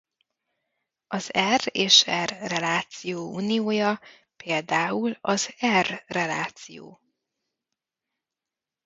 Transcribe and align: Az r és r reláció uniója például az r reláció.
Az 1.07 1.31
r 1.55 1.61
és 1.71 2.05
r 2.07 2.29
reláció 2.29 3.33
uniója 3.33 3.99
például 4.35 5.17
az 5.21 5.49
r 5.79 6.03
reláció. 6.07 7.01